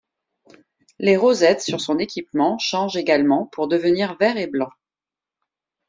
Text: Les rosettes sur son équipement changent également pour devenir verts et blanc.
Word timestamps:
Les 0.97 1.15
rosettes 1.15 1.61
sur 1.61 1.79
son 1.79 1.99
équipement 1.99 2.57
changent 2.57 2.97
également 2.97 3.45
pour 3.45 3.67
devenir 3.67 4.15
verts 4.17 4.37
et 4.37 4.47
blanc. 4.47 4.71